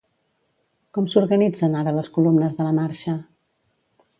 [0.97, 3.15] Com s’organitzen ara les columnes de la marxa?